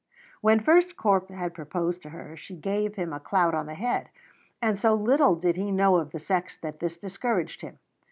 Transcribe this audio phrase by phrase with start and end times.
[0.41, 4.09] When first Corp had proposed to her, she gave him a clout on the head;
[4.59, 7.77] and so little did he know of the sex that this discouraged him.